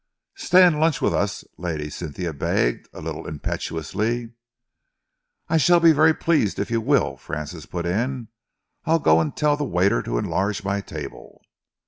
"Stay 0.33 0.65
and 0.65 0.79
lunch 0.79 0.99
with 0.99 1.13
us," 1.13 1.43
Lady 1.59 1.87
Cynthia 1.87 2.33
begged, 2.33 2.89
a 2.91 3.01
little 3.01 3.27
impetuously. 3.27 4.31
"I 5.47 5.57
shall 5.57 5.79
be 5.79 5.91
very 5.91 6.11
pleased 6.15 6.57
if 6.57 6.71
you 6.71 6.81
will," 6.81 7.17
Francis 7.17 7.67
put 7.67 7.85
in. 7.85 8.29
"I'll 8.85 8.97
go 8.97 9.21
and 9.21 9.37
tell 9.37 9.55
the 9.55 9.63
waiter 9.63 10.01
to 10.01 10.17
enlarge 10.17 10.63
my 10.63 10.81
table." 10.81 11.43